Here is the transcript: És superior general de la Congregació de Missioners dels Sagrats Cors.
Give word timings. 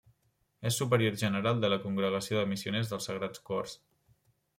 És 0.69 0.77
superior 0.79 1.19
general 1.23 1.61
de 1.65 1.69
la 1.73 1.77
Congregació 1.83 2.39
de 2.39 2.47
Missioners 2.53 2.95
dels 2.95 3.07
Sagrats 3.11 3.45
Cors. 3.51 3.77